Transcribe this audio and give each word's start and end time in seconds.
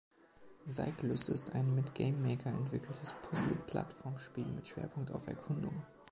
Seiklus 0.67 1.29
ist 1.29 1.53
ein 1.53 1.75
mit 1.75 1.93
GameMaker 1.93 2.49
entwickeltes 2.49 3.13
Puzzle-Plattformspiel 3.21 4.47
mit 4.47 4.67
Schwerpunkt 4.67 5.11
auf 5.11 5.27
Erkundung. 5.27 5.83